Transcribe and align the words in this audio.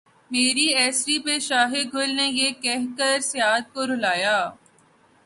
مری 0.31 0.67
اسیری 0.83 1.17
پہ 1.23 1.35
شاخِ 1.47 1.73
گل 1.93 2.09
نے 2.17 2.27
یہ 2.39 2.49
کہہ 2.63 2.85
کے 2.97 3.11
صیاد 3.29 3.63
کو 3.73 3.81
رلایا 3.89 4.37